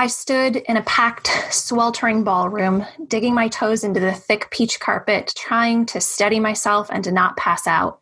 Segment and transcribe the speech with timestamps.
[0.00, 5.34] I stood in a packed, sweltering ballroom, digging my toes into the thick peach carpet,
[5.36, 8.00] trying to steady myself and to not pass out.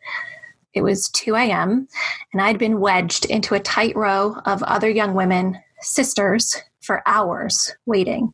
[0.73, 1.89] It was 2 a.m.,
[2.33, 7.75] and I'd been wedged into a tight row of other young women, sisters, for hours
[7.84, 8.33] waiting.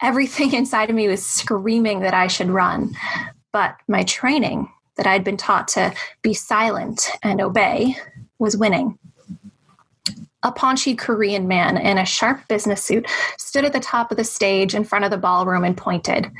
[0.00, 2.94] Everything inside of me was screaming that I should run,
[3.52, 5.92] but my training that I'd been taught to
[6.22, 7.96] be silent and obey
[8.38, 9.00] was winning.
[10.46, 14.22] A paunchy Korean man in a sharp business suit stood at the top of the
[14.22, 16.30] stage in front of the ballroom and pointed,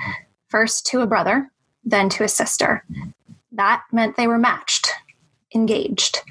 [0.49, 1.51] first to a brother,
[1.85, 2.85] then to a sister.
[3.51, 4.93] That meant they were matched,
[5.53, 6.23] engaged.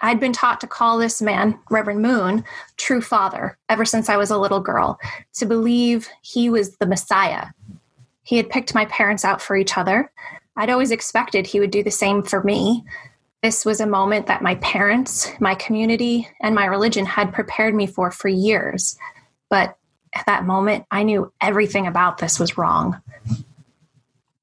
[0.00, 2.42] I'd been taught to call this man, Reverend Moon,
[2.78, 4.98] true father ever since I was a little girl,
[5.34, 7.48] to believe he was the Messiah.
[8.22, 10.10] He had picked my parents out for each other.
[10.56, 12.86] I'd always expected he would do the same for me.
[13.46, 17.86] This was a moment that my parents, my community, and my religion had prepared me
[17.86, 18.98] for for years.
[19.48, 19.76] But
[20.12, 23.00] at that moment, I knew everything about this was wrong.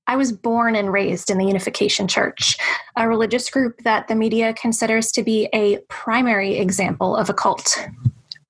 [0.07, 2.55] I was born and raised in the Unification Church,
[2.95, 7.85] a religious group that the media considers to be a primary example of a cult.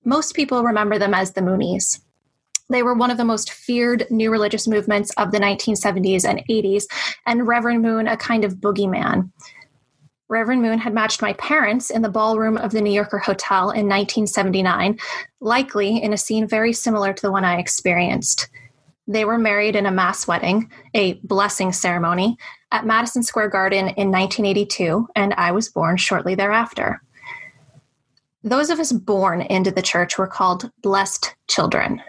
[0.06, 2.00] Most people remember them as the Moonies.
[2.70, 6.84] They were one of the most feared new religious movements of the 1970s and 80s,
[7.26, 9.32] and Reverend Moon a kind of boogeyman.
[10.30, 13.88] Reverend Moon had matched my parents in the ballroom of the New Yorker Hotel in
[13.88, 14.98] 1979,
[15.42, 18.50] likely in a scene very similar to the one I experienced.
[19.06, 22.38] They were married in a mass wedding, a blessing ceremony,
[22.72, 27.02] at Madison Square Garden in 1982, and I was born shortly thereafter.
[28.44, 32.02] Those of us born into the church were called blessed children.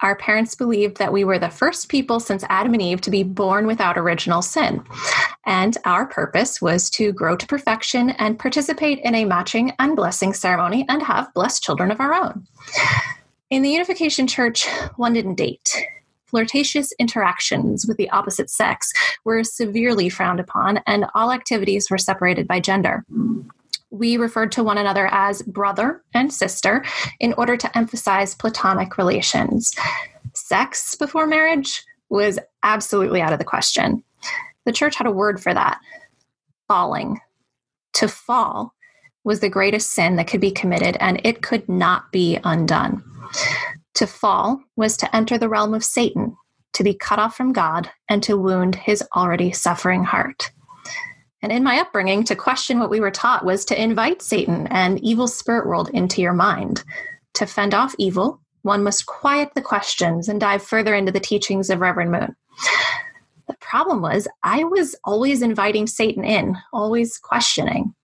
[0.00, 3.22] Our parents believed that we were the first people since Adam and Eve to be
[3.22, 4.84] born without original sin.
[5.46, 10.32] And our purpose was to grow to perfection and participate in a matching and blessing
[10.32, 12.46] ceremony and have blessed children of our own.
[13.50, 15.86] In the Unification Church, one didn't date
[16.34, 22.48] flirtatious interactions with the opposite sex were severely frowned upon, and all activities were separated
[22.48, 23.04] by gender.
[23.90, 26.84] We referred to one another as brother and sister
[27.20, 29.72] in order to emphasize platonic relations.
[30.32, 34.02] Sex before marriage was absolutely out of the question.
[34.64, 35.80] The church had a word for that
[36.68, 37.20] falling.
[37.94, 38.74] To fall
[39.22, 43.02] was the greatest sin that could be committed, and it could not be undone.
[43.94, 46.36] To fall was to enter the realm of Satan,
[46.74, 50.50] to be cut off from God, and to wound his already suffering heart.
[51.40, 55.02] And in my upbringing, to question what we were taught was to invite Satan and
[55.04, 56.82] evil spirit world into your mind.
[57.34, 61.68] To fend off evil, one must quiet the questions and dive further into the teachings
[61.68, 62.34] of Reverend Moon.
[63.68, 67.94] Problem was, I was always inviting Satan in, always questioning.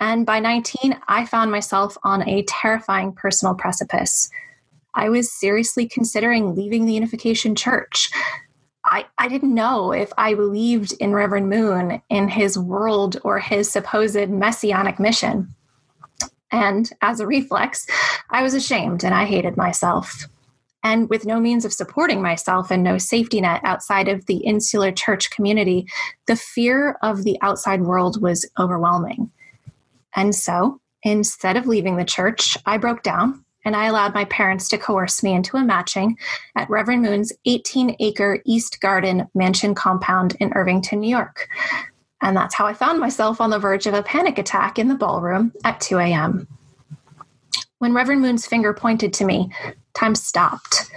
[0.00, 4.30] And by 19, I found myself on a terrifying personal precipice.
[4.94, 8.10] I was seriously considering leaving the Unification Church.
[8.84, 13.70] I, I didn't know if I believed in Reverend Moon, in his world, or his
[13.70, 15.54] supposed messianic mission.
[16.50, 17.86] And as a reflex,
[18.30, 20.26] I was ashamed and I hated myself.
[20.82, 24.92] And with no means of supporting myself and no safety net outside of the insular
[24.92, 25.86] church community,
[26.26, 29.30] the fear of the outside world was overwhelming.
[30.16, 34.68] And so, instead of leaving the church, I broke down and I allowed my parents
[34.68, 36.16] to coerce me into a matching
[36.56, 41.48] at Reverend Moon's 18 acre East Garden mansion compound in Irvington, New York.
[42.22, 44.94] And that's how I found myself on the verge of a panic attack in the
[44.94, 46.48] ballroom at 2 a.m.
[47.80, 49.50] When Reverend Moon's finger pointed to me,
[49.94, 50.90] time stopped.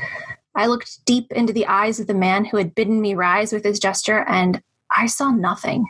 [0.53, 3.63] I looked deep into the eyes of the man who had bidden me rise with
[3.63, 4.61] his gesture, and
[4.95, 5.85] I saw nothing.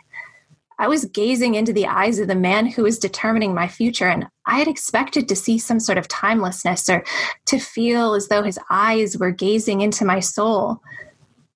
[0.78, 4.28] I was gazing into the eyes of the man who was determining my future, and
[4.46, 7.02] I had expected to see some sort of timelessness or
[7.46, 10.80] to feel as though his eyes were gazing into my soul.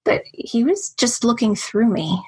[0.03, 2.20] But he was just looking through me.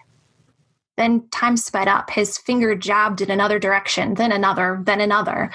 [0.96, 2.10] Then time sped up.
[2.10, 5.50] His finger jabbed in another direction, then another, then another.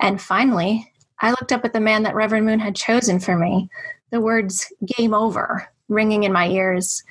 [0.00, 0.90] And finally,
[1.24, 3.70] I looked up at the man that Reverend Moon had chosen for me,
[4.10, 7.02] the words game over ringing in my ears.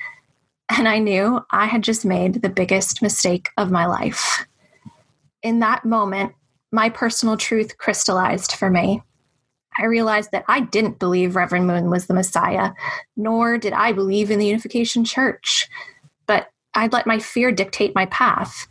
[0.68, 4.46] And I knew I had just made the biggest mistake of my life.
[5.42, 6.32] In that moment,
[6.70, 9.02] my personal truth crystallized for me.
[9.76, 12.70] I realized that I didn't believe Reverend Moon was the Messiah,
[13.16, 15.68] nor did I believe in the Unification Church.
[16.28, 18.68] But I'd let my fear dictate my path.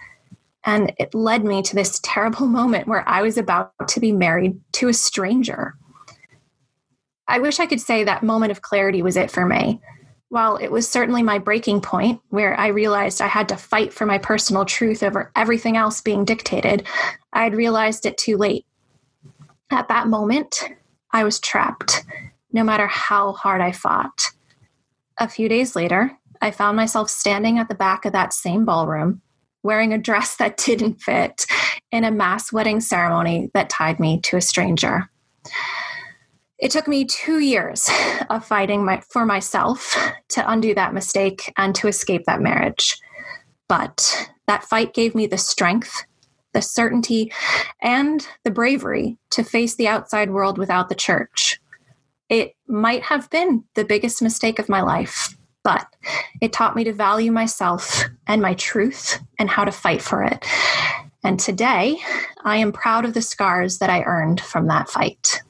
[0.65, 4.59] And it led me to this terrible moment where I was about to be married
[4.73, 5.75] to a stranger.
[7.27, 9.81] I wish I could say that moment of clarity was it for me.
[10.29, 14.05] While it was certainly my breaking point where I realized I had to fight for
[14.05, 16.87] my personal truth over everything else being dictated,
[17.31, 18.65] I had realized it too late.
[19.69, 20.63] At that moment,
[21.11, 22.03] I was trapped,
[22.51, 24.31] no matter how hard I fought.
[25.19, 29.21] A few days later, I found myself standing at the back of that same ballroom,
[29.63, 31.45] wearing a dress that didn't fit,
[31.91, 35.09] in a mass wedding ceremony that tied me to a stranger.
[36.57, 37.89] It took me two years
[38.29, 39.97] of fighting my, for myself
[40.29, 42.97] to undo that mistake and to escape that marriage.
[43.67, 46.03] But that fight gave me the strength,
[46.53, 47.31] the certainty,
[47.81, 51.59] and the bravery to face the outside world without the church.
[52.29, 55.87] It might have been the biggest mistake of my life, but
[56.41, 60.45] it taught me to value myself and my truth and how to fight for it.
[61.23, 61.97] And today,
[62.43, 65.41] I am proud of the scars that I earned from that fight.